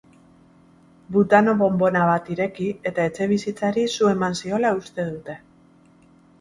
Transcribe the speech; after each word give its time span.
Butano-bonbona 1.17 2.07
bat 2.13 2.33
ireki 2.37 2.71
eta 2.93 3.07
etxebizitzari 3.11 3.87
su 3.99 4.11
eman 4.17 4.41
ziola 4.43 4.75
uste 4.83 5.09
dute. 5.15 5.41